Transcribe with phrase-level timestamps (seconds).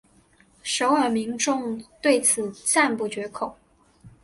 [0.63, 3.55] 首尔民众对此赞不绝口。